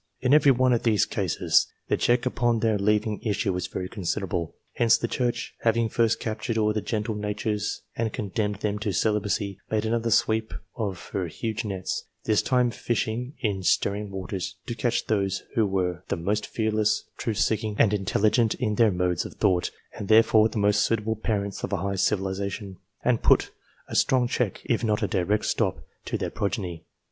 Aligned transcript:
In 0.19 0.33
every 0.33 0.49
one 0.51 0.73
of 0.73 0.81
these 0.81 1.05
cases 1.05 1.67
the 1.87 1.95
check 1.95 2.25
upon 2.25 2.57
their 2.57 2.79
leaving 2.79 3.21
issue 3.21 3.53
was 3.53 3.67
very 3.67 3.87
considerable. 3.87 4.55
Hence 4.73 4.97
the 4.97 5.07
Church, 5.07 5.53
having 5.59 5.89
first 5.89 6.19
captured 6.19 6.57
all 6.57 6.73
the 6.73 6.81
gentle 6.81 7.13
natures 7.13 7.83
and 7.95 8.11
condemned 8.11 8.61
them 8.61 8.79
to 8.79 8.93
celibacy, 8.93 9.59
made 9.69 9.85
another 9.85 10.09
sweep 10.09 10.55
of 10.75 11.09
her 11.09 11.27
huge 11.27 11.63
nets, 11.65 12.05
this 12.23 12.41
time 12.41 12.71
fishing 12.71 13.35
in 13.41 13.61
stirring 13.61 14.09
waters, 14.09 14.55
to 14.65 14.73
catch 14.73 15.05
those 15.05 15.43
who 15.53 15.67
were 15.67 16.03
the 16.07 16.17
most 16.17 16.47
fearless, 16.47 17.03
truth 17.17 17.37
seeking, 17.37 17.75
and 17.77 17.93
intelligent, 17.93 18.55
in 18.55 18.73
their 18.73 18.89
modes 18.89 19.23
of 19.23 19.35
thought, 19.35 19.69
and 19.95 20.07
therefore 20.07 20.49
the 20.49 20.57
most 20.57 20.81
suitable 20.83 21.15
parents 21.15 21.63
of 21.63 21.71
a 21.71 21.77
high 21.77 21.93
civilization, 21.93 22.79
and 23.05 23.21
put 23.21 23.51
a 23.87 23.95
strong 23.95 24.27
check, 24.27 24.61
if 24.65 24.83
not 24.83 25.03
a 25.03 25.07
direct 25.07 25.45
stop, 25.45 25.77
to 26.05 26.17
their 26.17 26.31
progeny. 26.31 26.85